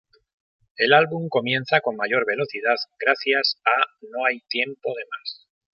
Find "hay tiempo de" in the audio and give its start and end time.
4.25-5.05